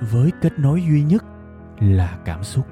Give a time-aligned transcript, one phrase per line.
[0.00, 1.24] với kết nối duy nhất
[1.80, 2.66] là cảm xúc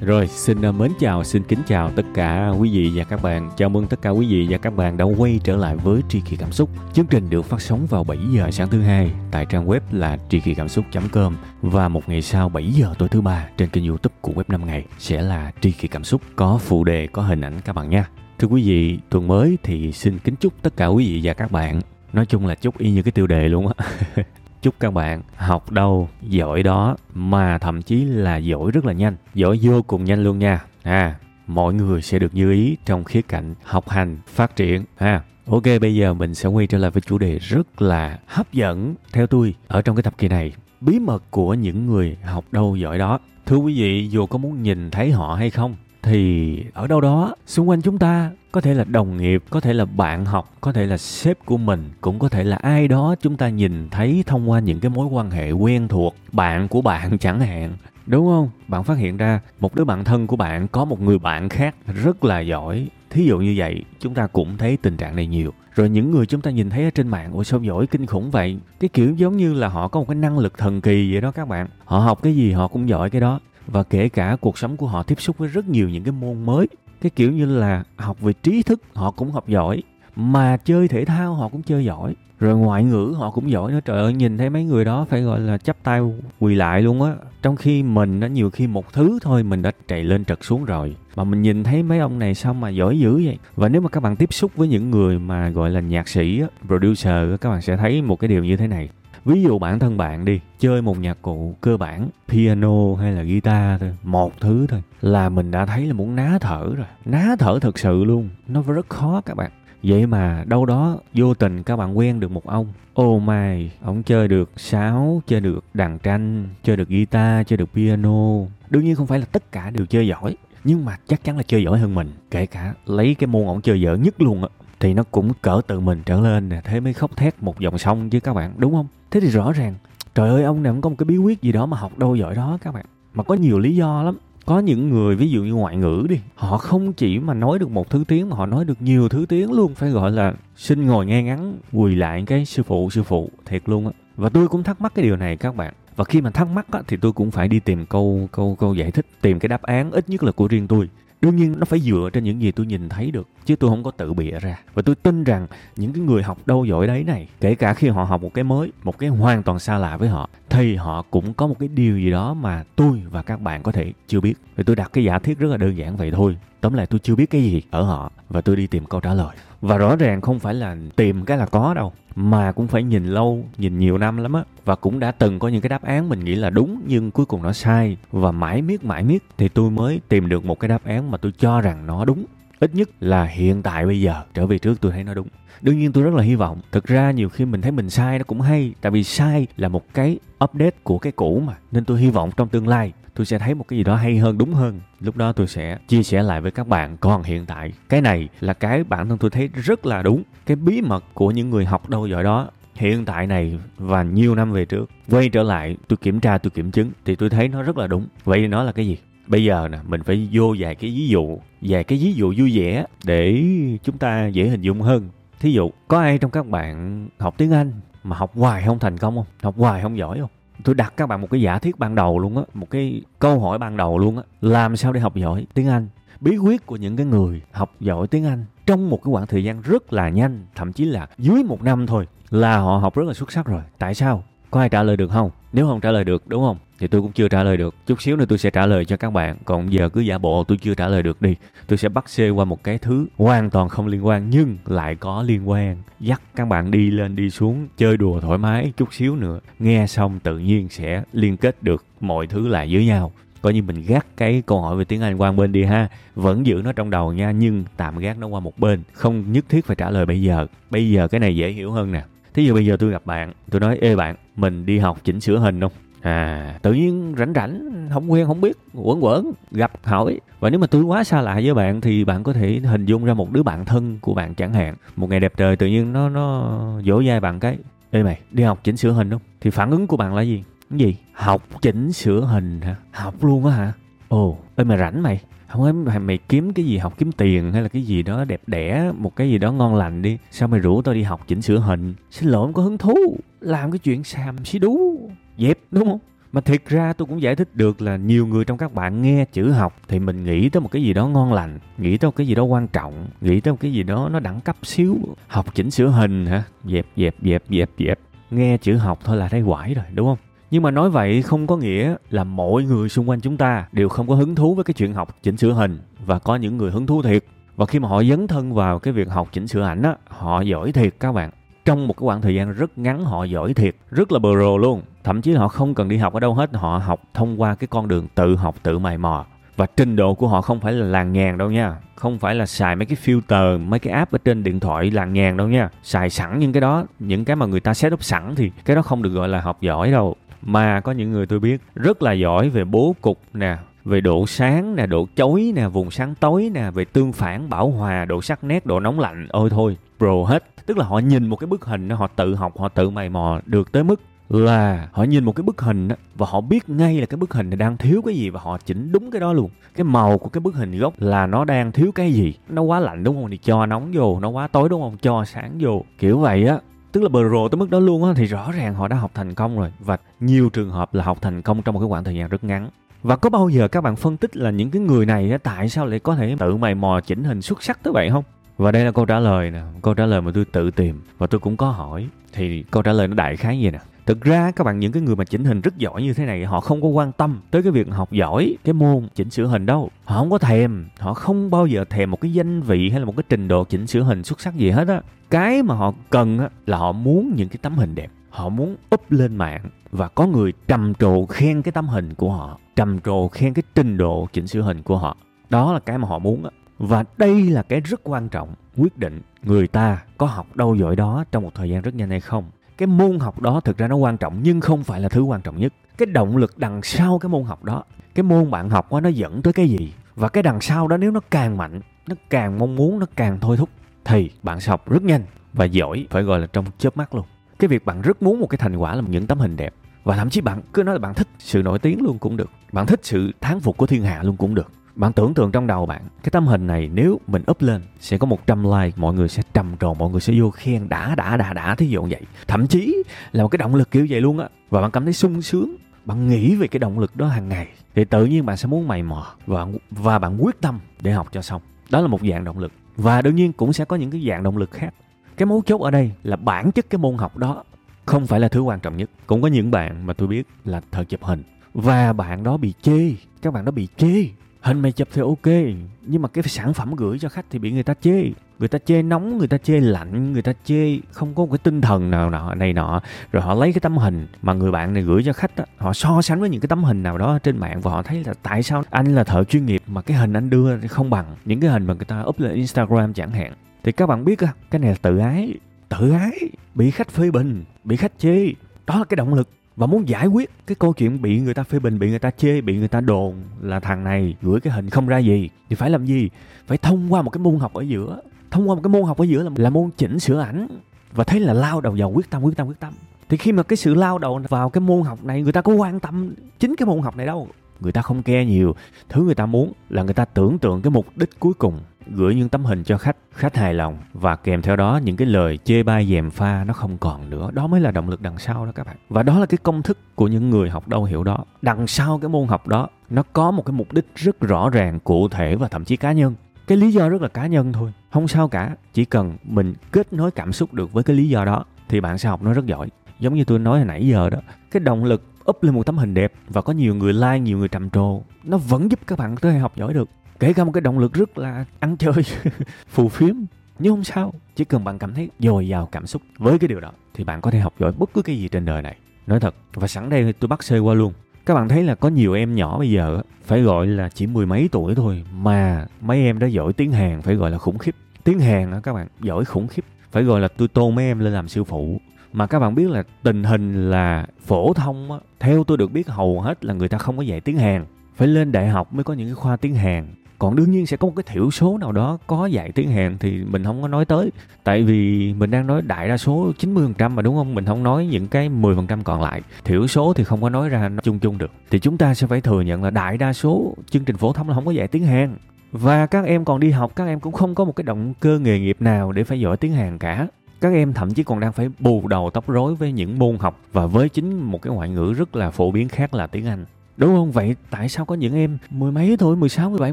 [0.00, 3.50] Rồi, xin à, mến chào, xin kính chào tất cả quý vị và các bạn.
[3.56, 6.20] Chào mừng tất cả quý vị và các bạn đã quay trở lại với Tri
[6.20, 6.70] Kỳ Cảm Xúc.
[6.92, 10.18] Chương trình được phát sóng vào 7 giờ sáng thứ hai tại trang web là
[10.28, 13.86] tri kỳ cảm xúc.com và một ngày sau 7 giờ tối thứ ba trên kênh
[13.86, 17.22] YouTube của web 5 ngày sẽ là Tri Kỳ Cảm Xúc có phụ đề, có
[17.22, 18.21] hình ảnh các bạn nha.
[18.42, 21.52] Thưa quý vị, tuần mới thì xin kính chúc tất cả quý vị và các
[21.52, 21.80] bạn
[22.12, 23.86] nói chung là chúc y như cái tiêu đề luôn á.
[24.62, 29.16] Chúc các bạn học đâu giỏi đó mà thậm chí là giỏi rất là nhanh.
[29.34, 30.64] Giỏi vô cùng nhanh luôn nha.
[30.82, 31.14] À
[31.46, 35.22] mọi người sẽ được như ý trong khía cạnh học hành phát triển ha.
[35.46, 38.94] Ok bây giờ mình sẽ quay trở lại với chủ đề rất là hấp dẫn
[39.12, 42.76] theo tôi ở trong cái tập kỳ này bí mật của những người học đâu
[42.76, 43.18] giỏi đó.
[43.46, 47.34] Thưa quý vị dù có muốn nhìn thấy họ hay không thì ở đâu đó,
[47.46, 50.72] xung quanh chúng ta, có thể là đồng nghiệp, có thể là bạn học, có
[50.72, 54.24] thể là sếp của mình, cũng có thể là ai đó chúng ta nhìn thấy
[54.26, 57.72] thông qua những cái mối quan hệ quen thuộc, bạn của bạn chẳng hạn.
[58.06, 58.50] Đúng không?
[58.68, 61.76] Bạn phát hiện ra một đứa bạn thân của bạn có một người bạn khác
[61.86, 62.88] rất là giỏi.
[63.10, 65.52] Thí dụ như vậy, chúng ta cũng thấy tình trạng này nhiều.
[65.74, 68.30] Rồi những người chúng ta nhìn thấy ở trên mạng, ôi sao giỏi, kinh khủng
[68.30, 68.58] vậy?
[68.80, 71.30] Cái kiểu giống như là họ có một cái năng lực thần kỳ vậy đó
[71.30, 71.66] các bạn.
[71.84, 73.40] Họ học cái gì, họ cũng giỏi cái đó
[73.72, 76.46] và kể cả cuộc sống của họ tiếp xúc với rất nhiều những cái môn
[76.46, 76.68] mới
[77.02, 79.82] cái kiểu như là học về trí thức họ cũng học giỏi.
[80.16, 82.14] Mà chơi thể thao họ cũng chơi giỏi.
[82.40, 83.80] Rồi ngoại ngữ họ cũng giỏi nữa.
[83.84, 86.00] Trời ơi nhìn thấy mấy người đó phải gọi là chắp tay
[86.40, 87.12] quỳ lại luôn á.
[87.42, 90.64] Trong khi mình đã nhiều khi một thứ thôi mình đã chạy lên trật xuống
[90.64, 90.96] rồi.
[91.16, 93.38] Mà mình nhìn thấy mấy ông này sao mà giỏi dữ vậy?
[93.56, 96.40] Và nếu mà các bạn tiếp xúc với những người mà gọi là nhạc sĩ
[96.40, 98.88] á, producer các bạn sẽ thấy một cái điều như thế này
[99.24, 103.22] ví dụ bản thân bạn đi, chơi một nhạc cụ cơ bản, piano hay là
[103.22, 106.86] guitar thôi, một thứ thôi, là mình đã thấy là muốn ná thở rồi.
[107.04, 109.50] Ná thở thực sự luôn, nó rất khó các bạn.
[109.82, 114.02] Vậy mà đâu đó vô tình các bạn quen được một ông oh my, ông
[114.02, 118.38] chơi được sáo, chơi được đàn tranh, chơi được guitar, chơi được piano.
[118.70, 121.42] Đương nhiên không phải là tất cả đều chơi giỏi, nhưng mà chắc chắn là
[121.42, 124.48] chơi giỏi hơn mình, kể cả lấy cái môn ổng chơi dở nhất luôn á
[124.82, 127.78] thì nó cũng cỡ tự mình trở lên nè thế mới khóc thét một dòng
[127.78, 128.86] sông chứ các bạn đúng không?
[129.10, 129.74] Thế thì rõ ràng
[130.14, 132.16] trời ơi ông này không có một cái bí quyết gì đó mà học đâu
[132.16, 132.84] giỏi đó các bạn.
[133.14, 134.16] Mà có nhiều lý do lắm.
[134.46, 137.70] Có những người ví dụ như ngoại ngữ đi họ không chỉ mà nói được
[137.70, 140.86] một thứ tiếng mà họ nói được nhiều thứ tiếng luôn phải gọi là xin
[140.86, 143.92] ngồi nghe ngắn quỳ lại cái sư phụ sư phụ thiệt luôn á.
[144.16, 145.74] Và tôi cũng thắc mắc cái điều này các bạn.
[145.96, 148.74] Và khi mà thắc mắc á, thì tôi cũng phải đi tìm câu câu câu
[148.74, 150.88] giải thích tìm cái đáp án ít nhất là của riêng tôi
[151.22, 153.82] đương nhiên nó phải dựa trên những gì tôi nhìn thấy được, chứ tôi không
[153.82, 154.58] có tự bịa ra.
[154.74, 155.46] Và tôi tin rằng
[155.76, 158.44] những cái người học đâu giỏi đấy này, kể cả khi họ học một cái
[158.44, 161.68] mới, một cái hoàn toàn xa lạ với họ, thì họ cũng có một cái
[161.68, 164.34] điều gì đó mà tôi và các bạn có thể chưa biết.
[164.56, 166.36] Thì tôi đặt cái giả thiết rất là đơn giản vậy thôi.
[166.60, 169.14] Tóm lại tôi chưa biết cái gì ở họ và tôi đi tìm câu trả
[169.14, 172.82] lời và rõ ràng không phải là tìm cái là có đâu, mà cũng phải
[172.82, 174.42] nhìn lâu, nhìn nhiều năm lắm á.
[174.64, 177.26] Và cũng đã từng có những cái đáp án mình nghĩ là đúng, nhưng cuối
[177.26, 177.96] cùng nó sai.
[178.12, 181.18] Và mãi miết mãi miết thì tôi mới tìm được một cái đáp án mà
[181.18, 182.24] tôi cho rằng nó đúng.
[182.60, 185.28] Ít nhất là hiện tại bây giờ, trở về trước tôi thấy nó đúng.
[185.60, 186.60] Đương nhiên tôi rất là hy vọng.
[186.72, 189.68] Thực ra nhiều khi mình thấy mình sai nó cũng hay, tại vì sai là
[189.68, 191.54] một cái update của cái cũ mà.
[191.72, 194.18] Nên tôi hy vọng trong tương lai tôi sẽ thấy một cái gì đó hay
[194.18, 194.80] hơn, đúng hơn.
[195.00, 196.96] Lúc đó tôi sẽ chia sẻ lại với các bạn.
[196.96, 200.22] Còn hiện tại, cái này là cái bản thân tôi thấy rất là đúng.
[200.46, 202.50] Cái bí mật của những người học đâu giỏi đó.
[202.74, 206.50] Hiện tại này và nhiều năm về trước, quay trở lại, tôi kiểm tra, tôi
[206.50, 208.06] kiểm chứng thì tôi thấy nó rất là đúng.
[208.24, 208.96] Vậy thì nó là cái gì?
[209.26, 212.58] Bây giờ nè, mình phải vô vài cái ví dụ, vài cái ví dụ vui
[212.58, 213.42] vẻ để
[213.82, 215.08] chúng ta dễ hình dung hơn.
[215.40, 217.72] Thí dụ, có ai trong các bạn học tiếng anh
[218.04, 219.26] mà học hoài không thành công không?
[219.42, 220.30] Học hoài không giỏi không?
[220.64, 223.40] Tôi đặt các bạn một cái giả thiết ban đầu luôn á, một cái câu
[223.40, 225.88] hỏi ban đầu luôn á, làm sao để học giỏi tiếng anh?
[226.20, 229.44] Bí quyết của những cái người học giỏi tiếng anh trong một cái khoảng thời
[229.44, 233.06] gian rất là nhanh, thậm chí là dưới một năm thôi, là họ học rất
[233.06, 233.62] là xuất sắc rồi.
[233.78, 234.24] Tại sao?
[234.50, 235.30] Có ai trả lời được không?
[235.52, 236.56] Nếu không trả lời được, đúng không?
[236.82, 237.74] Thì tôi cũng chưa trả lời được.
[237.86, 239.36] Chút xíu nữa tôi sẽ trả lời cho các bạn.
[239.44, 241.34] Còn giờ cứ giả bộ, tôi chưa trả lời được đi.
[241.66, 244.96] Tôi sẽ bắt xê qua một cái thứ hoàn toàn không liên quan nhưng lại
[244.96, 245.76] có liên quan.
[246.00, 249.40] Dắt các bạn đi lên đi xuống, chơi đùa thoải mái chút xíu nữa.
[249.58, 253.12] Nghe xong tự nhiên sẽ liên kết được mọi thứ lại với nhau.
[253.42, 255.88] Coi như mình gác cái câu hỏi về tiếng Anh qua bên đi ha.
[256.14, 258.82] Vẫn giữ nó trong đầu nha, nhưng tạm gác nó qua một bên.
[258.92, 260.46] Không nhất thiết phải trả lời bây giờ.
[260.70, 262.04] Bây giờ cái này dễ hiểu hơn nè.
[262.34, 265.20] Thí dụ bây giờ tôi gặp bạn, tôi nói, ê bạn, mình đi học chỉnh
[265.20, 265.72] sửa hình không?
[266.02, 270.20] À tự nhiên rảnh rảnh không quen không biết quẩn quẩn gặp hỏi.
[270.40, 273.04] Và nếu mà tôi quá xa lạ với bạn thì bạn có thể hình dung
[273.04, 274.76] ra một đứa bạn thân của bạn chẳng hạn.
[274.96, 277.58] Một ngày đẹp trời tự nhiên nó nó dỗ dai bạn cái
[277.90, 279.20] ê mày đi học chỉnh sửa hình không?
[279.40, 280.44] Thì phản ứng của bạn là gì?
[280.70, 280.96] Cái gì?
[281.12, 282.76] Học chỉnh sửa hình hả?
[282.92, 283.72] Học luôn á hả?
[284.08, 285.20] Ồ ê mày rảnh mày?
[285.48, 288.40] Không ấy mày kiếm cái gì học kiếm tiền hay là cái gì đó đẹp
[288.46, 290.18] đẽ một cái gì đó ngon lành đi.
[290.30, 291.94] Sao mày rủ tao đi học chỉnh sửa hình?
[292.10, 292.94] Xin lỗi không có hứng thú.
[293.40, 295.00] Làm cái chuyện xàm xí đú
[295.42, 295.98] dẹp đúng không?
[296.32, 299.24] Mà thiệt ra tôi cũng giải thích được là nhiều người trong các bạn nghe
[299.32, 302.16] chữ học thì mình nghĩ tới một cái gì đó ngon lành, nghĩ tới một
[302.16, 304.96] cái gì đó quan trọng, nghĩ tới một cái gì đó nó đẳng cấp xíu.
[305.28, 306.42] Học chỉnh sửa hình hả?
[306.64, 307.98] Dẹp dẹp dẹp dẹp dẹp.
[308.30, 310.18] Nghe chữ học thôi là thấy quải rồi, đúng không?
[310.50, 313.88] Nhưng mà nói vậy không có nghĩa là mọi người xung quanh chúng ta đều
[313.88, 316.70] không có hứng thú với cái chuyện học chỉnh sửa hình và có những người
[316.70, 317.24] hứng thú thiệt.
[317.56, 320.40] Và khi mà họ dấn thân vào cái việc học chỉnh sửa ảnh á, họ
[320.40, 321.30] giỏi thiệt các bạn
[321.64, 324.82] trong một cái khoảng thời gian rất ngắn, họ giỏi thiệt, rất là pro luôn.
[325.04, 327.68] Thậm chí họ không cần đi học ở đâu hết, họ học thông qua cái
[327.68, 329.24] con đường tự học, tự mày mò.
[329.56, 331.76] Và trình độ của họ không phải là làng nhàn đâu nha.
[331.94, 335.12] Không phải là xài mấy cái filter, mấy cái app ở trên điện thoại làng
[335.12, 335.68] nhàn đâu nha.
[335.82, 338.76] Xài sẵn những cái đó, những cái mà người ta set up sẵn thì cái
[338.76, 340.16] đó không được gọi là học giỏi đâu.
[340.42, 344.26] Mà có những người tôi biết, rất là giỏi về bố cục nè về độ
[344.26, 348.22] sáng nè độ chói nè vùng sáng tối nè về tương phản bảo hòa độ
[348.22, 350.44] sắc nét độ nóng lạnh ôi thôi pro hết.
[350.66, 353.40] Tức là họ nhìn một cái bức hình họ tự học họ tự mày mò
[353.46, 357.00] được tới mức là họ nhìn một cái bức hình đó, và họ biết ngay
[357.00, 359.32] là cái bức hình này đang thiếu cái gì và họ chỉnh đúng cái đó
[359.32, 359.50] luôn.
[359.74, 362.34] Cái màu của cái bức hình gốc là nó đang thiếu cái gì?
[362.48, 363.30] Nó quá lạnh đúng không?
[363.30, 364.96] Thì cho nóng vô nó quá tối đúng không?
[365.02, 365.84] Cho sáng vô.
[365.98, 366.58] Kiểu vậy á.
[366.92, 369.34] Tức là pro tới mức đó luôn á thì rõ ràng họ đã học thành
[369.34, 372.14] công rồi và nhiều trường hợp là học thành công trong một cái khoảng thời
[372.14, 372.68] gian rất ngắn
[373.02, 375.86] và có bao giờ các bạn phân tích là những cái người này tại sao
[375.86, 378.24] lại có thể tự mày mò chỉnh hình xuất sắc tới vậy không?
[378.56, 381.26] Và đây là câu trả lời nè, câu trả lời mà tôi tự tìm và
[381.26, 382.08] tôi cũng có hỏi.
[382.32, 383.78] Thì câu trả lời nó đại khái như vậy nè.
[384.06, 386.44] Thực ra các bạn, những cái người mà chỉnh hình rất giỏi như thế này,
[386.44, 389.66] họ không có quan tâm tới cái việc học giỏi, cái môn chỉnh sửa hình
[389.66, 389.90] đâu.
[390.04, 393.06] Họ không có thèm, họ không bao giờ thèm một cái danh vị hay là
[393.06, 395.00] một cái trình độ chỉnh sửa hình xuất sắc gì hết á.
[395.30, 398.10] Cái mà họ cần á, là họ muốn những cái tấm hình đẹp.
[398.30, 402.32] Họ muốn up lên mạng và có người trầm trồ khen cái tấm hình của
[402.32, 405.16] họ trầm trồ khen cái trình độ chỉnh sửa hình của họ.
[405.50, 406.50] Đó là cái mà họ muốn á.
[406.78, 410.96] Và đây là cái rất quan trọng quyết định người ta có học đâu giỏi
[410.96, 412.50] đó trong một thời gian rất nhanh hay không.
[412.78, 415.42] Cái môn học đó thực ra nó quan trọng nhưng không phải là thứ quan
[415.42, 415.72] trọng nhất.
[415.98, 417.84] Cái động lực đằng sau cái môn học đó
[418.14, 419.92] cái môn bạn học đó, nó dẫn tới cái gì?
[420.14, 423.38] Và cái đằng sau đó nếu nó càng mạnh nó càng mong muốn nó càng
[423.40, 423.68] thôi thúc
[424.04, 425.22] thì bạn sẽ học rất nhanh
[425.52, 427.26] và giỏi phải gọi là trong chớp mắt luôn.
[427.58, 430.16] Cái việc bạn rất muốn một cái thành quả là những tấm hình đẹp và
[430.16, 432.50] thậm chí bạn cứ nói là bạn thích sự nổi tiếng luôn cũng được.
[432.72, 434.72] Bạn thích sự thán phục của thiên hạ luôn cũng được.
[434.94, 438.18] Bạn tưởng tượng trong đầu bạn, cái tấm hình này nếu mình up lên, sẽ
[438.18, 441.36] có 100 like, mọi người sẽ trầm trồ, mọi người sẽ vô khen, đã đã
[441.36, 442.20] đã đã, thí dụ vậy.
[442.48, 443.02] Thậm chí
[443.32, 444.48] là một cái động lực kiểu vậy luôn á.
[444.70, 445.76] Và bạn cảm thấy sung sướng.
[446.04, 447.68] Bạn nghĩ về cái động lực đó hàng ngày.
[447.94, 451.28] Thì tự nhiên bạn sẽ muốn mày mò và và bạn quyết tâm để học
[451.32, 451.62] cho xong.
[451.90, 452.72] Đó là một dạng động lực.
[452.96, 454.94] Và đương nhiên cũng sẽ có những cái dạng động lực khác.
[455.36, 457.64] Cái mấu chốt ở đây là bản chất cái môn học đó
[458.06, 459.10] không phải là thứ quan trọng nhất.
[459.26, 461.42] Cũng có những bạn mà tôi biết là thợ chụp hình.
[461.74, 463.12] Và bạn đó bị chê.
[463.42, 464.26] Các bạn đó bị chê.
[464.60, 467.72] Hình mày chụp thì ok nhưng mà cái sản phẩm gửi cho khách thì bị
[467.72, 468.30] người ta chê.
[468.58, 471.58] Người ta chê nóng người ta chê lạnh người ta chê không có một cái
[471.58, 473.00] tinh thần nào nọ này nọ.
[473.32, 475.92] Rồi họ lấy cái tấm hình mà người bạn này gửi cho khách đó, họ
[475.92, 478.34] so sánh với những cái tấm hình nào đó trên mạng và họ thấy là
[478.42, 481.60] tại sao anh là thợ chuyên nghiệp mà cái hình anh đưa không bằng những
[481.60, 483.52] cái hình mà người ta up lên instagram chẳng hạn.
[483.84, 485.54] Thì các bạn biết á cái này là tự ái
[485.88, 486.38] tự ái
[486.74, 488.46] bị khách phê bình bị khách chê.
[488.86, 489.48] Đó là cái động lực.
[489.76, 492.30] Và muốn giải quyết cái câu chuyện bị người ta phê bình bị người ta
[492.30, 495.76] chê bị người ta đồn là thằng này gửi cái hình không ra gì thì
[495.76, 496.30] phải làm gì?
[496.66, 498.20] Phải thông qua một cái môn học ở giữa.
[498.50, 500.66] Thông qua một cái môn học ở giữa là, là môn chỉnh sửa ảnh.
[501.12, 502.92] Và thấy là lao đầu vào quyết tâm quyết tâm quyết tâm.
[503.28, 505.72] Thì khi mà cái sự lao đầu vào cái môn học này người ta có
[505.72, 507.48] quan tâm chính cái môn học này đâu.
[507.80, 508.74] Người ta không ke nhiều.
[509.08, 512.34] Thứ người ta muốn là người ta tưởng tượng cái mục đích cuối cùng gửi
[512.34, 513.16] những tấm hình cho khách.
[513.32, 516.74] Khách hài lòng và kèm theo đó những cái lời chê bai dèm pha nó
[516.74, 517.50] không còn nữa.
[517.52, 518.96] Đó mới là động lực đằng sau đó các bạn.
[519.08, 521.44] Và đó là cái công thức của những người học đâu hiểu đó.
[521.62, 525.00] Đằng sau cái môn học đó, nó có một cái mục đích rất rõ ràng,
[525.00, 526.34] cụ thể và thậm chí cá nhân.
[526.66, 527.92] Cái lý do rất là cá nhân thôi.
[528.10, 531.44] Không sao cả, chỉ cần mình kết nối cảm xúc được với cái lý do
[531.44, 532.88] đó thì bạn sẽ học nó rất giỏi.
[533.18, 534.38] Giống như tôi nói hồi nãy giờ đó,
[534.70, 537.58] cái động lực up lên một tấm hình đẹp và có nhiều người like, nhiều
[537.58, 540.08] người trầm trồ, nó vẫn giúp các bạn tới học giỏi được
[540.42, 542.12] kể cả một cái động lực rất là ăn chơi,
[542.88, 543.34] phù phiếm,
[543.78, 544.34] nhưng không sao.
[544.56, 547.40] Chỉ cần bạn cảm thấy dồi dào cảm xúc với cái điều đó, thì bạn
[547.40, 548.96] có thể học giỏi bất cứ cái gì trên đời này.
[549.26, 551.12] Nói thật, và sẵn đây tôi bắt xê qua luôn.
[551.46, 554.46] Các bạn thấy là có nhiều em nhỏ bây giờ phải gọi là chỉ mười
[554.46, 557.94] mấy tuổi thôi, mà mấy em đã giỏi tiếng Hàn, phải gọi là khủng khiếp.
[558.24, 559.84] Tiếng Hàn á, các bạn, giỏi khủng khiếp.
[560.12, 562.00] Phải gọi là tôi tôn mấy em lên làm siêu phụ.
[562.32, 566.08] Mà các bạn biết là tình hình là phổ thông á, theo tôi được biết,
[566.08, 567.84] hầu hết là người ta không có dạy tiếng Hàn.
[568.16, 570.06] Phải lên đại học mới có những cái khoa tiếng Hàn
[570.42, 573.18] còn đương nhiên sẽ có một cái thiểu số nào đó có dạy tiếng Hàn
[573.18, 574.30] thì mình không có nói tới.
[574.64, 577.54] Tại vì mình đang nói đại đa số 90% mà, đúng không?
[577.54, 579.42] Mình không nói những cái 10% còn lại.
[579.64, 581.50] Thiểu số thì không có nói ra nó chung chung được.
[581.70, 584.48] Thì chúng ta sẽ phải thừa nhận là đại đa số chương trình phổ thông
[584.48, 585.36] là không có dạy tiếng Hàn.
[585.72, 588.38] Và các em còn đi học, các em cũng không có một cái động cơ
[588.38, 590.28] nghề nghiệp nào để phải giỏi tiếng Hàn cả.
[590.60, 593.60] Các em thậm chí còn đang phải bù đầu tóc rối với những môn học
[593.72, 596.64] và với chính một cái ngoại ngữ rất là phổ biến khác là tiếng Anh.
[597.02, 597.32] Đúng không?
[597.32, 599.92] Vậy tại sao có những em mười mấy tuổi, 16, 17,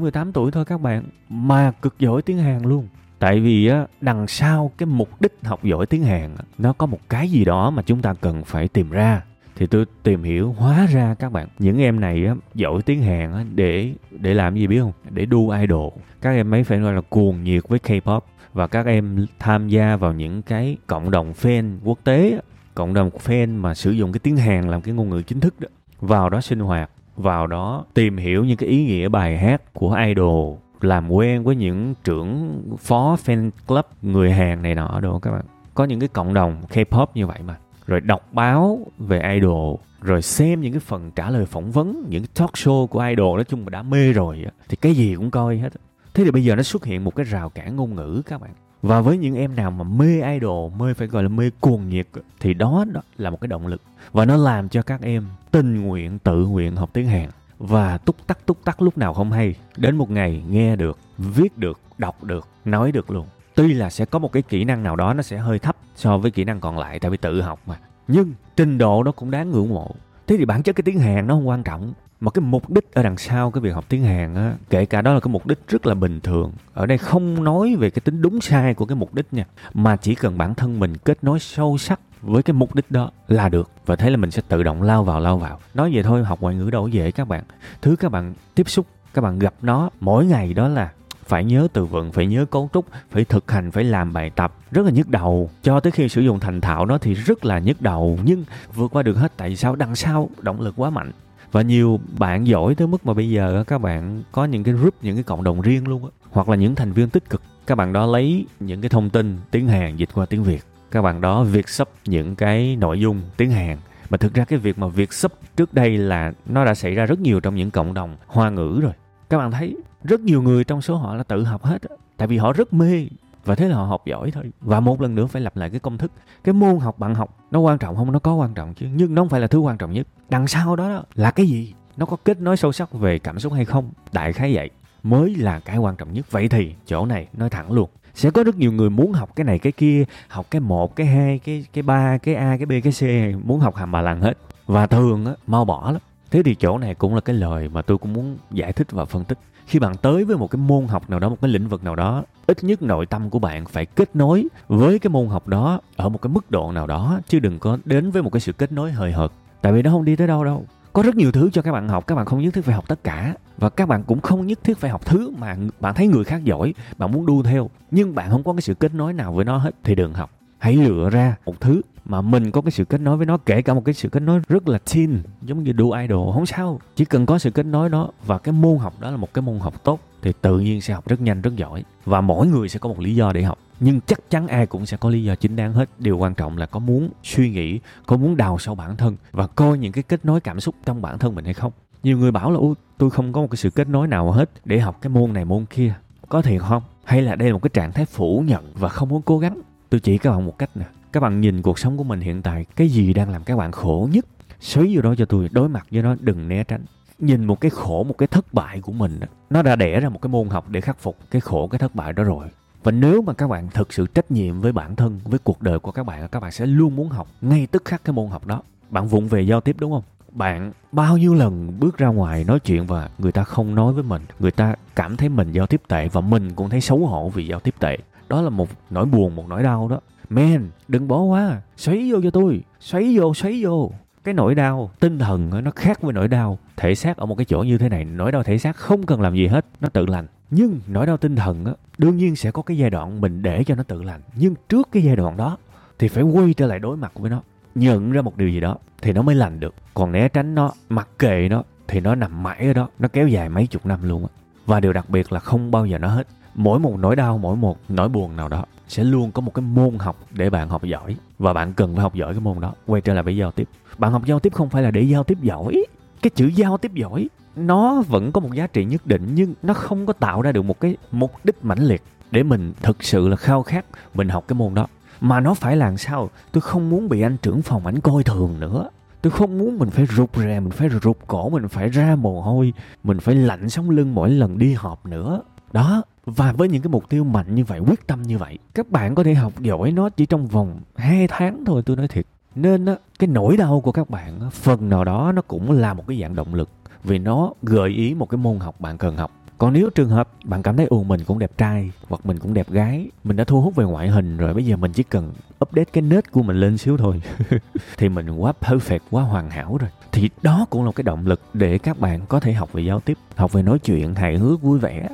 [0.00, 2.88] 18 tuổi thôi các bạn mà cực giỏi tiếng Hàn luôn?
[3.18, 6.98] Tại vì á, đằng sau cái mục đích học giỏi tiếng Hàn nó có một
[7.08, 9.22] cái gì đó mà chúng ta cần phải tìm ra.
[9.56, 13.32] Thì tôi tìm hiểu hóa ra các bạn những em này á, giỏi tiếng Hàn
[13.32, 14.92] á, để để làm gì biết không?
[15.10, 15.92] Để đu idol.
[16.20, 18.20] Các em ấy phải gọi là cuồng nhiệt với K-pop
[18.52, 22.40] và các em tham gia vào những cái cộng đồng fan quốc tế,
[22.74, 25.60] cộng đồng fan mà sử dụng cái tiếng Hàn làm cái ngôn ngữ chính thức
[25.60, 25.68] đó
[26.00, 26.90] vào đó sinh hoạt
[27.22, 31.56] vào đó tìm hiểu những cái ý nghĩa bài hát của idol, làm quen với
[31.56, 35.44] những trưởng phó fan club, người Hàn này nọ đồ các bạn.
[35.74, 37.56] Có những cái cộng đồng K-pop như vậy mà.
[37.86, 42.22] Rồi đọc báo về idol, rồi xem những cái phần trả lời phỏng vấn, những
[42.22, 45.30] cái talk show của idol, nói chung mà đã mê rồi thì cái gì cũng
[45.30, 45.72] coi hết
[46.14, 48.50] thế thì bây giờ nó xuất hiện một cái rào cản ngôn ngữ các bạn
[48.82, 52.06] và với những em nào mà mê idol mê phải gọi là mê cuồng nhiệt
[52.40, 53.82] thì đó, đó là một cái động lực.
[54.12, 57.30] Và nó làm cho các em tình nguyện tự nguyện học tiếng hàn.
[57.58, 61.58] Và túc tắc túc tắc lúc nào không hay đến một ngày nghe được viết
[61.58, 63.26] được đọc được nói được luôn.
[63.54, 66.18] Tuy là sẽ có một cái kỹ năng nào đó nó sẽ hơi thấp so
[66.18, 67.76] với kỹ năng còn lại tại vì tự học mà.
[68.08, 69.90] Nhưng trình độ nó cũng đáng ngưỡng mộ
[70.30, 72.94] thế thì bản chất cái tiếng hàn nó không quan trọng mà cái mục đích
[72.94, 75.46] ở đằng sau cái việc học tiếng Hàn á, kể cả đó là cái mục
[75.46, 76.52] đích rất là bình thường.
[76.74, 79.44] Ở đây không nói về cái tính đúng sai của cái mục đích nha,
[79.74, 83.10] mà chỉ cần bản thân mình kết nối sâu sắc với cái mục đích đó
[83.28, 83.70] là được.
[83.86, 85.58] Và thế là mình sẽ tự động lao vào lao vào.
[85.74, 87.44] Nói về thôi học ngoại ngữ đâu dễ các bạn.
[87.82, 90.92] Thứ các bạn tiếp xúc các bạn gặp nó mỗi ngày đó là
[91.30, 94.54] phải nhớ từ vựng, phải nhớ cấu trúc, phải thực hành, phải làm bài tập.
[94.70, 95.50] Rất là nhức đầu.
[95.62, 98.18] Cho tới khi sử dụng thành thạo nó thì rất là nhức đầu.
[98.24, 98.44] Nhưng
[98.74, 99.76] vượt qua được hết, tại sao?
[99.76, 101.10] Đằng sau, động lực quá mạnh.
[101.52, 104.94] Và nhiều bạn giỏi tới mức mà bây giờ các bạn có những cái group,
[105.02, 106.10] những cái cộng đồng riêng luôn á.
[106.30, 107.42] Hoặc là những thành viên tích cực.
[107.66, 110.64] Các bạn đó lấy những cái thông tin tiếng Hàn dịch qua tiếng Việt.
[110.90, 113.76] Các bạn đó việc sắp những cái nội dung tiếng Hàn.
[114.10, 117.06] Mà thực ra cái việc mà việc sub trước đây là nó đã xảy ra
[117.06, 118.92] rất nhiều trong những cộng đồng hoa ngữ rồi.
[119.28, 121.82] Các bạn thấy rất nhiều người trong số họ là tự học hết
[122.16, 123.06] tại vì họ rất mê
[123.44, 124.50] và thế là họ học giỏi thôi.
[124.60, 126.12] Và một lần nữa phải lặp lại cái công thức.
[126.44, 128.12] Cái môn học bạn học nó quan trọng không?
[128.12, 128.86] Nó có quan trọng chứ?
[128.94, 130.06] Nhưng nó không phải là thứ quan trọng nhất.
[130.28, 131.74] Đằng sau đó, là cái gì?
[131.96, 133.90] Nó có kết nối sâu sắc về cảm xúc hay không?
[134.12, 134.70] Đại khái vậy.
[135.02, 136.26] Mới là cái quan trọng nhất.
[136.30, 137.90] Vậy thì chỗ này nói thẳng luôn.
[138.14, 141.06] Sẽ có rất nhiều người muốn học cái này cái kia học cái một cái
[141.06, 143.02] hai cái cái ba cái a cái b cái c
[143.46, 144.38] muốn học hàm bà lằng hết.
[144.66, 146.02] Và thường á mau bỏ lắm.
[146.30, 149.04] Thế thì chỗ này cũng là cái lời mà tôi cũng muốn giải thích và
[149.04, 149.38] phân tích
[149.70, 151.96] khi bạn tới với một cái môn học nào đó, một cái lĩnh vực nào
[151.96, 155.80] đó, ít nhất nội tâm của bạn phải kết nối với cái môn học đó
[155.96, 158.52] ở một cái mức độ nào đó, chứ đừng có đến với một cái sự
[158.52, 159.32] kết nối hời hợt.
[159.62, 160.64] Tại vì nó không đi tới đâu đâu.
[160.92, 162.88] Có rất nhiều thứ cho các bạn học, các bạn không nhất thiết phải học
[162.88, 163.34] tất cả.
[163.58, 166.44] Và các bạn cũng không nhất thiết phải học thứ mà bạn thấy người khác
[166.44, 167.70] giỏi, bạn muốn đu theo.
[167.90, 170.39] Nhưng bạn không có cái sự kết nối nào với nó hết, thì đừng học
[170.60, 173.62] hãy lựa ra một thứ mà mình có cái sự kết nối với nó, kể
[173.62, 176.80] cả một cái sự kết nối rất là teen, giống như đu idol, không sao.
[176.96, 179.42] Chỉ cần có sự kết nối đó và cái môn học đó là một cái
[179.42, 181.84] môn học tốt, thì tự nhiên sẽ học rất nhanh, rất giỏi.
[182.04, 184.86] Và mỗi người sẽ có một lý do để học, nhưng chắc chắn ai cũng
[184.86, 185.90] sẽ có lý do chính đáng hết.
[185.98, 189.46] Điều quan trọng là có muốn suy nghĩ, có muốn đào sâu bản thân và
[189.46, 191.72] coi những cái kết nối cảm xúc trong bản thân mình hay không.
[192.02, 194.50] Nhiều người bảo là, ôi, tôi không có một cái sự kết nối nào hết
[194.64, 195.94] để học cái môn này, môn kia.
[196.28, 196.82] Có thiệt không?
[197.04, 199.60] Hay là đây là một cái trạng thái phủ nhận và không muốn cố gắng?
[199.90, 200.84] Tôi chỉ các bạn một cách nè.
[201.12, 203.72] Các bạn nhìn cuộc sống của mình hiện tại, cái gì đang làm các bạn
[203.72, 204.26] khổ nhất?
[204.60, 206.84] Xoáy vô đó cho tôi, đối mặt với nó, đừng né tránh.
[207.18, 209.20] Nhìn một cái khổ, một cái thất bại của mình
[209.50, 211.94] nó đã đẻ ra một cái môn học để khắc phục cái khổ, cái thất
[211.94, 212.46] bại đó rồi.
[212.82, 215.78] Và nếu mà các bạn thực sự trách nhiệm với bản thân, với cuộc đời
[215.78, 218.46] của các bạn các bạn sẽ luôn muốn học ngay tức khắc cái môn học
[218.46, 218.62] đó.
[218.90, 220.02] Bạn vụng về giao tiếp, đúng không?
[220.32, 224.02] Bạn bao nhiêu lần bước ra ngoài nói chuyện và người ta không nói với
[224.02, 227.28] mình, người ta cảm thấy mình giao tiếp tệ và mình cũng thấy xấu hổ
[227.28, 227.98] vì giao tiếp tệ
[228.30, 230.00] đó là một nỗi buồn, một nỗi đau đó.
[230.28, 231.60] Men đừng bỏ qua.
[231.76, 232.62] Xoáy vô cho tôi.
[232.80, 233.92] Xoáy vô xoáy vô.
[234.24, 236.58] Cái nỗi đau, tinh thần nó khác với nỗi đau.
[236.76, 239.20] Thể xác ở một cái chỗ như thế này, nỗi đau thể xác không cần
[239.20, 240.26] làm gì hết, nó tự lành.
[240.50, 243.64] Nhưng nỗi đau tinh thần á, đương nhiên sẽ có cái giai đoạn mình để
[243.64, 244.20] cho nó tự lành.
[244.34, 245.56] Nhưng trước cái giai đoạn đó
[245.98, 247.42] thì phải quay trở lại đối mặt với nó,
[247.74, 249.74] nhận ra một điều gì đó thì nó mới lành được.
[249.94, 253.28] Còn né tránh nó, mặc kệ nó, thì nó nằm mãi ở đó, nó kéo
[253.28, 254.28] dài mấy chục năm luôn á.
[254.66, 257.56] Và điều đặc biệt là không bao giờ nó hết mỗi một nỗi đau, mỗi
[257.56, 260.84] một nỗi buồn nào đó sẽ luôn có một cái môn học để bạn học
[260.84, 261.16] giỏi.
[261.38, 262.74] Và bạn cần phải học giỏi cái môn đó.
[262.86, 263.68] Quay trở lại với giao tiếp.
[263.98, 265.84] Bạn học giao tiếp không phải là để giao tiếp giỏi.
[266.22, 269.74] Cái chữ giao tiếp giỏi, nó vẫn có một giá trị nhất định, nhưng nó
[269.74, 273.28] không có tạo ra được một cái mục đích mãnh liệt để mình thực sự
[273.28, 274.86] là khao khát mình học cái môn đó.
[275.20, 276.30] Mà nó phải làm sao?
[276.52, 278.88] Tôi không muốn bị anh trưởng phòng ảnh coi thường nữa.
[279.22, 282.40] Tôi không muốn mình phải rụt rè, mình phải rụt cổ, mình phải ra mồ
[282.40, 282.72] hôi,
[283.04, 285.42] mình phải lạnh sống lưng mỗi lần đi họp nữa
[285.72, 288.90] đó và với những cái mục tiêu mạnh như vậy quyết tâm như vậy các
[288.90, 292.26] bạn có thể học giỏi nó chỉ trong vòng 2 tháng thôi tôi nói thiệt.
[292.54, 295.94] Nên á cái nỗi đau của các bạn á, phần nào đó nó cũng là
[295.94, 296.68] một cái dạng động lực
[297.04, 299.32] vì nó gợi ý một cái môn học bạn cần học.
[299.58, 302.54] Còn nếu trường hợp bạn cảm thấy ồ mình cũng đẹp trai hoặc mình cũng
[302.54, 305.32] đẹp gái mình đã thu hút về ngoại hình rồi bây giờ mình chỉ cần
[305.64, 307.22] update cái nết của mình lên xíu thôi
[307.96, 309.90] thì mình quá perfect quá hoàn hảo rồi.
[310.12, 313.00] Thì đó cũng là cái động lực để các bạn có thể học về giao
[313.00, 315.08] tiếp học về nói chuyện hài hước vui vẻ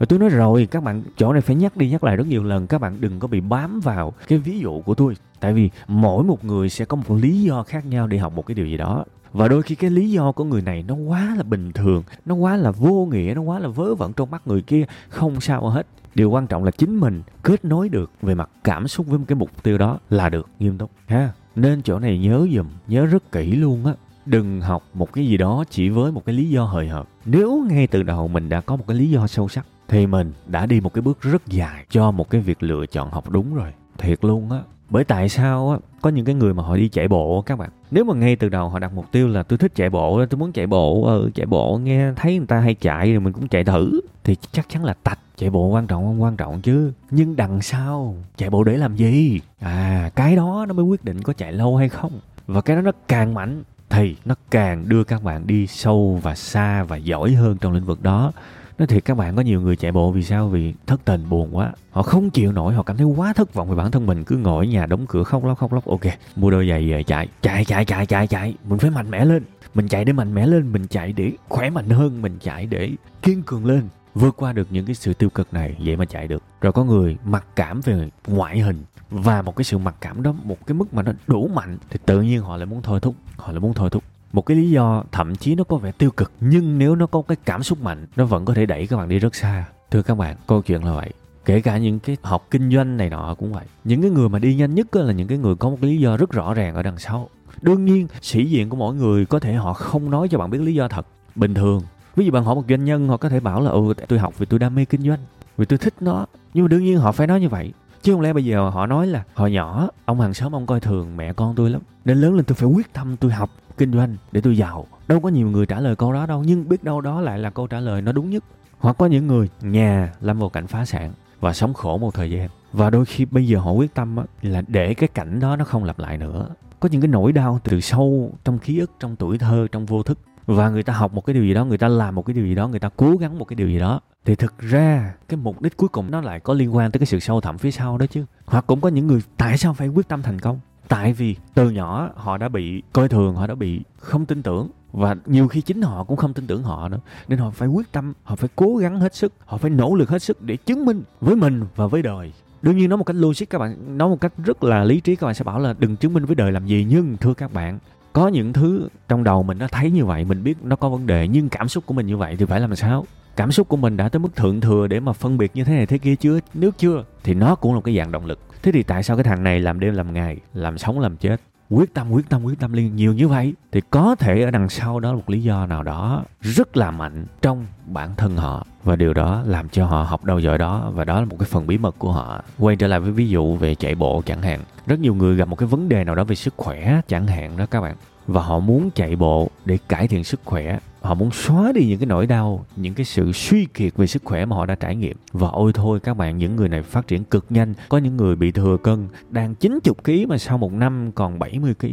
[0.00, 2.44] và tôi nói rồi, các bạn, chỗ này phải nhắc đi nhắc lại rất nhiều
[2.44, 5.16] lần, các bạn đừng có bị bám vào cái ví dụ của tôi.
[5.40, 8.46] Tại vì mỗi một người sẽ có một lý do khác nhau để học một
[8.46, 9.04] cái điều gì đó.
[9.32, 12.34] Và đôi khi cái lý do của người này nó quá là bình thường, nó
[12.34, 15.68] quá là vô nghĩa, nó quá là vớ vẩn trong mắt người kia, không sao
[15.68, 15.86] hết.
[16.14, 19.24] Điều quan trọng là chính mình kết nối được về mặt cảm xúc với một
[19.28, 21.32] cái mục tiêu đó là được, nghiêm túc, ha.
[21.56, 23.92] Nên chỗ này nhớ dùm, nhớ rất kỹ luôn á.
[24.26, 27.06] Đừng học một cái gì đó chỉ với một cái lý do hời hợt.
[27.24, 30.32] Nếu ngay từ đầu mình đã có một cái lý do sâu sắc thì mình
[30.46, 33.54] đã đi một cái bước rất dài cho một cái việc lựa chọn học đúng
[33.54, 33.72] rồi.
[33.98, 34.58] Thiệt luôn á.
[34.90, 35.78] Bởi tại sao á?
[36.00, 37.70] Có những cái người mà họ đi chạy bộ các bạn.
[37.90, 40.38] Nếu mà ngay từ đầu họ đặt mục tiêu là tôi thích chạy bộ tôi
[40.38, 43.48] muốn chạy bộ ừ, chạy bộ nghe thấy người ta hay chạy rồi mình cũng
[43.48, 44.00] chạy thử.
[44.24, 46.92] Thì chắc chắn là tạch chạy bộ quan trọng không quan trọng chứ.
[47.10, 49.40] Nhưng đằng sau chạy bộ để làm gì?
[49.60, 52.12] À cái đó nó mới quyết định có chạy lâu hay không.
[52.46, 56.34] Và cái đó nó càng mạnh thì nó càng đưa các bạn đi sâu và
[56.34, 58.32] xa và giỏi hơn trong lĩnh vực đó
[58.80, 60.48] nói thiệt các bạn, có nhiều người chạy bộ vì sao?
[60.48, 61.72] Vì thất tình, buồn quá.
[61.90, 64.24] Họ không chịu nổi, họ cảm thấy quá thất vọng về bản thân mình.
[64.24, 65.84] Cứ ngồi ở nhà đóng cửa khóc lóc khóc lóc.
[65.84, 66.00] Ok,
[66.36, 67.28] mua đôi giày về chạy.
[67.42, 68.54] Chạy chạy chạy chạy chạy.
[68.64, 69.42] Mình phải mạnh mẽ lên.
[69.74, 72.90] Mình chạy để mạnh mẽ lên, mình chạy để khỏe mạnh hơn, mình chạy để
[73.22, 73.82] kiên cường lên.
[74.14, 76.42] Vượt qua được những cái sự tiêu cực này, vậy mà chạy được.
[76.60, 80.34] Rồi có người mặc cảm về ngoại hình và một cái sự mặc cảm đó,
[80.44, 83.14] một cái mức mà nó đủ mạnh, thì tự nhiên họ lại muốn thôi thúc,
[83.36, 86.10] họ lại muốn thôi thúc một cái lý do thậm chí nó có vẻ tiêu
[86.10, 88.96] cực, nhưng nếu nó có cái cảm xúc mạnh, nó vẫn có thể đẩy các
[88.96, 89.64] bạn đi rất xa.
[89.90, 91.10] Thưa các bạn, câu chuyện là vậy.
[91.44, 93.64] Kể cả những cái học kinh doanh này nọ cũng vậy.
[93.84, 95.98] Những cái người mà đi nhanh nhất là những cái người có một cái lý
[95.98, 97.28] do rất rõ ràng ở đằng sau.
[97.62, 100.60] Đương nhiên, sĩ diện của mỗi người có thể họ không nói cho bạn biết
[100.60, 101.06] lý do thật.
[101.34, 101.82] Bình thường,
[102.16, 104.34] ví dụ bạn hỏi một doanh nhân, họ có thể bảo là ừ tôi học
[104.38, 105.18] vì tôi đam mê kinh doanh,
[105.56, 106.26] vì tôi thích nó.
[106.54, 107.72] Nhưng mà đương nhiên họ phải nói như vậy.
[108.02, 110.80] Chứ không lẽ bây giờ họ nói là, hồi nhỏ, ông hàng xóm ông coi
[110.80, 113.92] thường mẹ con tôi lắm, nên lớn lên tôi phải quyết tâm tôi học kinh
[113.92, 114.86] doanh để tôi giàu.
[115.08, 117.50] Đâu có nhiều người trả lời câu đó đâu, nhưng biết đâu đó lại là
[117.50, 118.44] câu trả lời nó đúng nhất.
[118.78, 122.30] Hoặc có những người, nhà lâm vào cảnh phá sản và sống khổ một thời
[122.30, 122.48] gian.
[122.72, 125.84] Và đôi khi bây giờ họ quyết tâm là để cái cảnh đó nó không
[125.84, 126.48] lặp lại nữa.
[126.80, 130.02] Có những cái nỗi đau từ sâu trong ký ức, trong tuổi thơ, trong vô
[130.02, 130.18] thức.
[130.46, 132.46] Và người ta học một cái điều gì đó, người ta làm một cái điều
[132.46, 134.00] gì đó, người ta cố gắng một cái điều gì đó.
[134.24, 137.06] Thì thực ra, cái mục đích cuối cùng nó lại có liên quan tới cái
[137.06, 138.24] sự sâu thẳm phía sau đó chứ.
[138.46, 140.60] Hoặc cũng có những người, tại sao phải quyết tâm thành công?
[140.90, 144.68] Tại vì từ nhỏ họ đã bị coi thường, họ đã bị không tin tưởng
[144.92, 147.00] và nhiều khi chính họ cũng không tin tưởng họ nữa.
[147.28, 150.08] Nên họ phải quyết tâm, họ phải cố gắng hết sức, họ phải nỗ lực
[150.08, 152.32] hết sức để chứng minh với mình và với đời.
[152.62, 155.16] Đương nhiên nói một cách logic các bạn, nói một cách rất là lý trí
[155.16, 156.86] các bạn sẽ bảo là đừng chứng minh với đời làm gì.
[156.88, 157.78] Nhưng thưa các bạn,
[158.12, 161.06] có những thứ trong đầu mình nó thấy như vậy, mình biết nó có vấn
[161.06, 163.06] đề, nhưng cảm xúc của mình như vậy thì phải làm sao?
[163.36, 165.74] Cảm xúc của mình đã tới mức thượng thừa để mà phân biệt như thế
[165.74, 168.38] này thế kia chưa nếu chưa, thì nó cũng là một cái dạng động lực.
[168.62, 171.40] Thế thì tại sao cái thằng này làm đêm làm ngày, làm sống làm chết?
[171.70, 174.68] Quyết tâm quyết tâm quyết tâm liên nhiều như vậy thì có thể ở đằng
[174.68, 178.66] sau đó một lý do nào đó rất là mạnh trong bản thân họ.
[178.84, 181.48] Và điều đó làm cho họ học đâu giỏi đó và đó là một cái
[181.50, 182.42] phần bí mật của họ.
[182.58, 184.60] Quay trở lại với ví dụ về chạy bộ chẳng hạn.
[184.86, 187.56] Rất nhiều người gặp một cái vấn đề nào đó về sức khỏe chẳng hạn
[187.56, 187.96] đó các bạn.
[188.26, 191.98] Và họ muốn chạy bộ để cải thiện sức khỏe họ muốn xóa đi những
[191.98, 194.96] cái nỗi đau, những cái sự suy kiệt về sức khỏe mà họ đã trải
[194.96, 195.16] nghiệm.
[195.32, 197.74] Và ôi thôi, các bạn, những người này phát triển cực nhanh.
[197.88, 201.74] Có những người bị thừa cân, đang 90 kg mà sau một năm còn 70
[201.74, 201.86] kg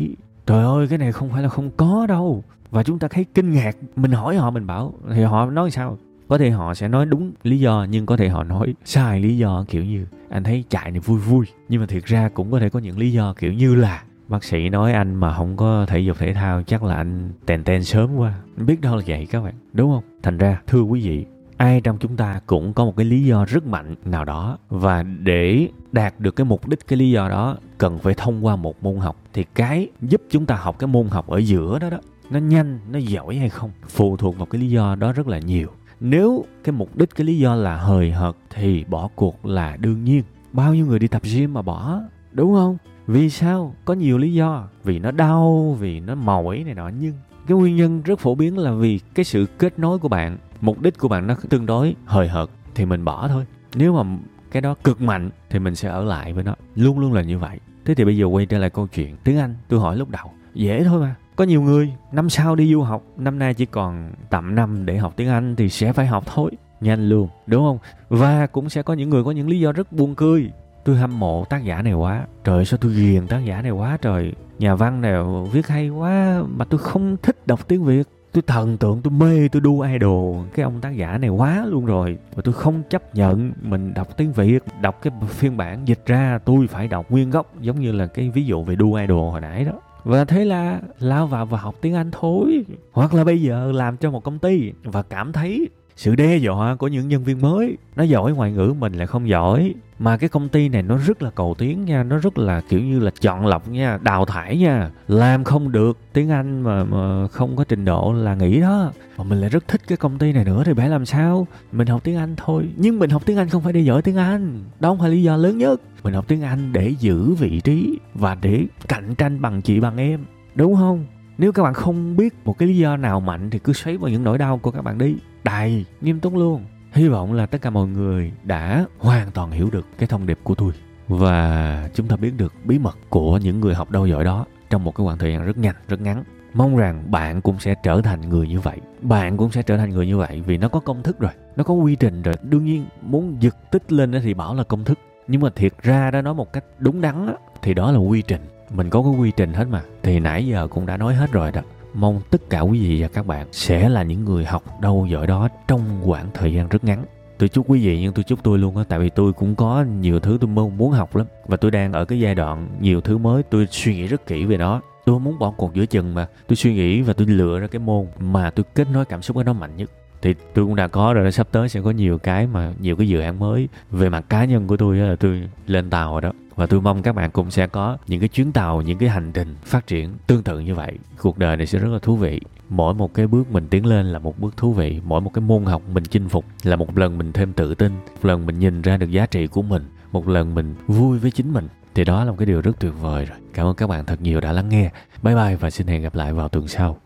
[0.47, 2.43] trời ơi, cái này không phải là không có đâu.
[2.71, 3.77] Và chúng ta thấy kinh ngạc.
[3.95, 5.97] Mình hỏi họ, mình bảo, thì họ nói sao?
[6.27, 9.37] Có thể họ sẽ nói đúng lý do, nhưng có thể họ nói sai lý
[9.37, 11.45] do, kiểu như, anh thấy chạy này vui vui.
[11.69, 14.43] Nhưng mà thiệt ra cũng có thể có những lý do kiểu như là bác
[14.43, 17.83] sĩ nói anh mà không có thể dục thể thao, chắc là anh tèn tèn
[17.83, 18.33] sớm quá.
[18.57, 20.03] Biết đâu là vậy các bạn, đúng không?
[20.23, 21.25] Thành ra, thưa quý vị,
[21.57, 24.57] ai trong chúng ta cũng có một cái lý do rất mạnh nào đó.
[24.69, 28.55] Và để đạt được cái mục đích, cái lý do đó, cần phải thông qua
[28.55, 29.15] một môn học.
[29.33, 31.97] Thì cái giúp chúng ta học cái môn học ở giữa đó đó,
[32.29, 35.39] nó nhanh, nó giỏi hay không, phụ thuộc vào cái lý do đó rất là
[35.39, 35.67] nhiều.
[35.99, 40.03] Nếu cái mục đích, cái lý do là hời hợt, thì bỏ cuộc là đương
[40.03, 40.23] nhiên.
[40.53, 42.77] Bao nhiêu người đi tập gym mà bỏ, đúng không?
[43.07, 43.75] Vì sao?
[43.85, 44.67] Có nhiều lý do.
[44.83, 46.89] Vì nó đau, vì nó mỏi này nọ.
[46.99, 47.13] Nhưng
[47.47, 50.81] cái nguyên nhân rất phổ biến là vì cái sự kết nối của bạn, mục
[50.81, 53.45] đích của bạn nó tương đối hời hợt, thì mình bỏ thôi.
[53.75, 54.17] Nếu mà
[54.51, 56.55] cái đó cực mạnh, thì mình sẽ ở lại với nó.
[56.75, 57.59] Luôn luôn là như vậy.
[57.85, 59.55] Thế thì bây giờ quay trở lại câu chuyện tiếng anh.
[59.67, 61.15] Tôi hỏi lúc đầu, dễ thôi mà.
[61.35, 64.97] Có nhiều người, năm sau đi du học, năm nay chỉ còn tầm năm để
[64.97, 66.51] học tiếng anh thì sẽ phải học thôi.
[66.81, 67.77] Nhanh luôn, đúng không?
[68.09, 70.51] Và cũng sẽ có những người có những lý do rất buồn cười
[70.87, 72.25] tôi hâm mộ tác giả này quá.
[72.43, 74.33] Trời, sao tôi ghiền tác giả này quá trời.
[74.59, 75.13] Nhà văn này
[75.51, 78.07] viết hay quá mà tôi không thích đọc tiếng việt.
[78.31, 80.45] Tôi thần tượng, tôi mê, tôi đu idol.
[80.55, 82.17] Cái ông tác giả này quá luôn rồi.
[82.35, 84.59] Và tôi không chấp nhận mình đọc tiếng việt.
[84.81, 88.29] Đọc cái phiên bản dịch ra, tôi phải đọc nguyên gốc, giống như là cái
[88.29, 89.73] ví dụ về đu idol hồi nãy đó.
[90.03, 92.65] Và thế là lao vào và học tiếng anh thôi.
[92.91, 96.75] Hoặc là bây giờ làm cho một công ty và cảm thấy sự đe dọa
[96.75, 99.73] của những nhân viên mới, nó giỏi ngoại ngữ mình lại không giỏi.
[99.99, 102.81] Mà cái công ty này nó rất là cầu tiến nha, nó rất là, kiểu
[102.81, 104.91] như là, chọn lọc nha, đào thải nha.
[105.07, 108.91] Làm không được, tiếng anh mà mà không có trình độ là nghỉ đó.
[109.17, 111.47] Mà mình lại rất thích cái công ty này nữa thì phải làm sao?
[111.71, 112.69] Mình học tiếng anh thôi.
[112.75, 114.63] Nhưng mình học tiếng anh không phải để giỏi tiếng anh.
[114.79, 115.81] Đó không phải lý do lớn nhất.
[116.03, 119.97] Mình học tiếng anh để giữ vị trí và để cạnh tranh bằng chị bằng
[119.97, 120.25] em.
[120.55, 121.05] Đúng không?
[121.37, 124.11] Nếu các bạn không biết một cái lý do nào mạnh thì cứ xoáy vào
[124.11, 126.65] những nỗi đau của các bạn đi đầy, nghiêm túc luôn.
[126.91, 130.39] Hy vọng là tất cả mọi người đã hoàn toàn hiểu được cái thông điệp
[130.43, 130.71] của tôi
[131.07, 134.83] và chúng ta biết được bí mật của những người học đâu giỏi đó trong
[134.83, 136.23] một cái khoảng thời gian rất nhanh, rất ngắn.
[136.53, 138.77] Mong rằng bạn cũng sẽ trở thành người như vậy.
[139.01, 141.63] Bạn cũng sẽ trở thành người như vậy vì nó có công thức rồi, nó
[141.63, 142.35] có quy trình rồi.
[142.41, 144.99] Đương nhiên, muốn giật tích lên thì bảo là công thức.
[145.27, 148.41] Nhưng mà thiệt ra đó, nói một cách đúng đắn thì đó là quy trình.
[148.71, 149.81] Mình có cái quy trình hết mà.
[150.03, 151.61] Thì nãy giờ cũng đã nói hết rồi đó
[151.97, 155.27] mong tất cả quý vị và các bạn sẽ là những người học đâu giỏi
[155.27, 157.05] đó trong khoảng thời gian rất ngắn.
[157.37, 159.85] Tôi chúc quý vị nhưng tôi chúc tôi luôn á, tại vì tôi cũng có
[159.99, 161.27] nhiều thứ tôi mong muốn học lắm.
[161.47, 164.45] Và tôi đang ở cái giai đoạn nhiều thứ mới, tôi suy nghĩ rất kỹ
[164.45, 164.81] về nó.
[165.05, 166.27] Tôi muốn bỏ cuộc giữa chừng mà.
[166.47, 169.35] Tôi suy nghĩ và tôi lựa ra cái môn mà tôi kết nối cảm xúc
[169.35, 172.17] với nó mạnh nhất thì tôi cũng đã có rồi sắp tới sẽ có nhiều
[172.17, 175.49] cái mà, nhiều cái dự án mới về mặt cá nhân của tôi là tôi
[175.67, 176.31] lên tàu rồi đó.
[176.55, 179.31] Và tôi mong các bạn cũng sẽ có những cái chuyến tàu, những cái hành
[179.31, 180.97] trình phát triển tương tự như vậy.
[181.21, 182.41] Cuộc đời này sẽ rất là thú vị.
[182.69, 185.01] Mỗi một cái bước mình tiến lên là một bước thú vị.
[185.05, 187.91] Mỗi một cái môn học mình chinh phục là một lần mình thêm tự tin.
[187.91, 189.85] Một lần mình nhìn ra được giá trị của mình.
[190.11, 191.67] Một lần mình vui với chính mình.
[191.95, 193.37] Thì đó là một cái điều rất tuyệt vời rồi.
[193.53, 194.91] Cảm ơn các bạn thật nhiều đã lắng nghe.
[195.23, 196.97] Bye bye và xin hẹn gặp lại vào tuần sau.